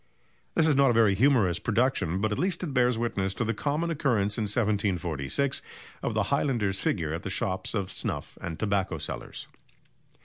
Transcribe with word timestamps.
This 0.55 0.65
is 0.67 0.75
not 0.75 0.89
a 0.89 0.93
very 0.93 1.13
humorous 1.13 1.59
production, 1.59 2.21
but 2.21 2.31
at 2.31 2.39
least 2.39 2.63
it 2.63 2.73
bears 2.73 2.97
witness 2.97 3.35
to 3.35 3.45
the 3.45 3.53
common 3.53 3.91
occurrence 3.91 4.35
in 4.35 4.45
1746 4.49 5.61
of 6.01 6.15
the 6.15 6.23
highlander's 6.33 6.79
figure 6.79 7.13
at 7.13 7.21
the 7.21 7.29
shops 7.29 7.75
of 7.75 7.91
snuff 7.91 8.35
and 8.41 8.57
tobacco 8.57 8.97
sellers. 8.97 9.47